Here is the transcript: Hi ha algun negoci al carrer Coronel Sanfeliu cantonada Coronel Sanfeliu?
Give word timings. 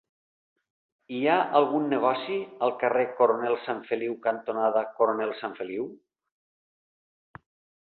Hi 1.17 1.19
ha 1.31 1.35
algun 1.59 1.85
negoci 1.91 2.37
al 2.69 2.73
carrer 2.85 3.05
Coronel 3.21 3.59
Sanfeliu 3.67 4.17
cantonada 4.25 4.85
Coronel 4.97 5.37
Sanfeliu? 5.45 5.89